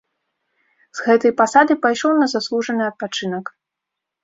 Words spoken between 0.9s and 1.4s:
З гэтай